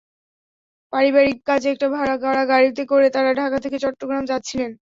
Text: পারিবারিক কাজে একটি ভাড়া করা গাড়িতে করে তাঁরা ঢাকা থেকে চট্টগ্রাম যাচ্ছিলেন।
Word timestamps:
পারিবারিক 0.93 1.37
কাজে 1.47 1.67
একটি 1.73 1.87
ভাড়া 1.95 2.15
করা 2.23 2.43
গাড়িতে 2.51 2.83
করে 2.91 3.07
তাঁরা 3.15 3.31
ঢাকা 3.39 3.57
থেকে 3.63 3.77
চট্টগ্রাম 3.83 4.23
যাচ্ছিলেন। 4.31 4.71